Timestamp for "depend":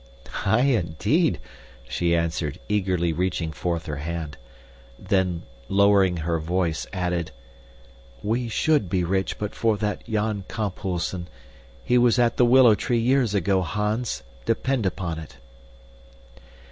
14.43-14.87